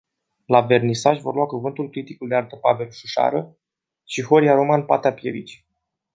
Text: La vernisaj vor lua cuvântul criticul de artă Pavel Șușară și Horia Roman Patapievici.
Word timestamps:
La 0.53 0.59
vernisaj 0.69 1.19
vor 1.25 1.35
lua 1.35 1.45
cuvântul 1.47 1.89
criticul 1.89 2.27
de 2.27 2.35
artă 2.35 2.55
Pavel 2.55 2.91
Șușară 2.91 3.57
și 4.05 4.21
Horia 4.23 4.53
Roman 4.53 4.85
Patapievici. 4.85 5.65